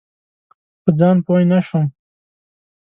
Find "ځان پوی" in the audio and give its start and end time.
0.99-1.43